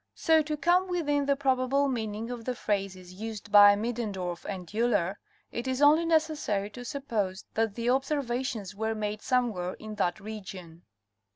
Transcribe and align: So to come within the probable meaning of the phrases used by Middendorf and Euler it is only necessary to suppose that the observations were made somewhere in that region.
So 0.15 0.41
to 0.41 0.57
come 0.57 0.87
within 0.87 1.27
the 1.27 1.35
probable 1.35 1.87
meaning 1.87 2.31
of 2.31 2.43
the 2.45 2.55
phrases 2.55 3.13
used 3.13 3.51
by 3.51 3.75
Middendorf 3.75 4.45
and 4.49 4.67
Euler 4.73 5.19
it 5.51 5.67
is 5.67 5.79
only 5.79 6.05
necessary 6.07 6.71
to 6.71 6.83
suppose 6.83 7.45
that 7.53 7.75
the 7.75 7.91
observations 7.91 8.73
were 8.73 8.95
made 8.95 9.21
somewhere 9.21 9.75
in 9.75 9.93
that 10.01 10.19
region. 10.19 10.85